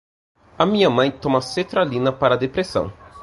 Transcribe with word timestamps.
A 0.57 0.65
minha 0.65 0.89
mãe 0.89 1.11
toma 1.11 1.43
sertralina 1.43 2.11
para 2.11 2.33
a 2.33 2.37
depressão 2.39 2.91